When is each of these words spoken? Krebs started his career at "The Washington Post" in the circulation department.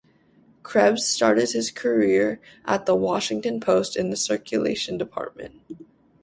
Krebs 0.63 1.05
started 1.05 1.51
his 1.51 1.69
career 1.69 2.41
at 2.65 2.87
"The 2.87 2.95
Washington 2.95 3.59
Post" 3.59 3.95
in 3.95 4.09
the 4.09 4.15
circulation 4.17 4.97
department. 4.97 5.61